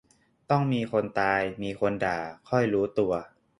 [0.51, 2.17] ต้องมีคนตาย มีคนด่า
[2.49, 3.13] ค่อยรู้ตัว